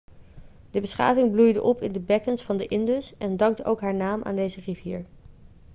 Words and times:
de 0.71 0.79
beschaving 0.81 1.31
bloeide 1.31 1.61
op 1.61 1.81
in 1.81 1.91
de 1.91 1.99
bekkens 1.99 2.43
van 2.43 2.57
de 2.57 2.65
indus 2.67 3.13
en 3.17 3.37
dankt 3.37 3.63
ook 3.65 3.81
haar 3.81 3.95
naam 3.95 4.23
aan 4.23 4.35
deze 4.35 4.61
rivier 4.61 5.05